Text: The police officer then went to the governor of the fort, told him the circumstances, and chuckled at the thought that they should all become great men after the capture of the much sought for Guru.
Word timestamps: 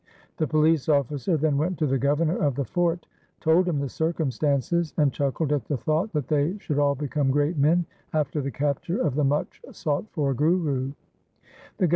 The 0.37 0.47
police 0.47 0.89
officer 0.89 1.37
then 1.37 1.57
went 1.59 1.77
to 1.77 1.85
the 1.85 1.99
governor 1.99 2.35
of 2.35 2.55
the 2.55 2.65
fort, 2.65 3.05
told 3.39 3.67
him 3.67 3.77
the 3.77 3.87
circumstances, 3.87 4.95
and 4.97 5.13
chuckled 5.13 5.53
at 5.53 5.65
the 5.65 5.77
thought 5.77 6.11
that 6.13 6.27
they 6.27 6.57
should 6.57 6.79
all 6.79 6.95
become 6.95 7.29
great 7.29 7.59
men 7.59 7.85
after 8.11 8.41
the 8.41 8.49
capture 8.49 8.99
of 8.99 9.13
the 9.13 9.23
much 9.23 9.61
sought 9.71 10.09
for 10.09 10.33
Guru. 10.33 10.93